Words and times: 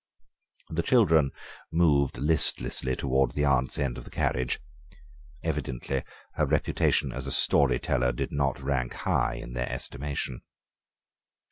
The 0.71 0.81
children 0.81 1.29
moved 1.71 2.17
listlessly 2.17 2.95
towards 2.95 3.35
the 3.35 3.45
aunt's 3.45 3.77
end 3.77 3.99
of 3.99 4.03
the 4.03 4.09
carriage. 4.09 4.59
Evidently 5.43 6.03
her 6.33 6.47
reputation 6.47 7.11
as 7.11 7.27
a 7.27 7.31
story 7.31 7.77
teller 7.77 8.11
did 8.11 8.31
not 8.31 8.59
rank 8.63 8.95
high 8.95 9.35
in 9.35 9.53
their 9.53 9.69
estimation. 9.71 10.41